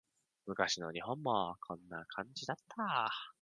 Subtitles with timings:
[0.47, 3.11] 昔の日本もこんな感じだった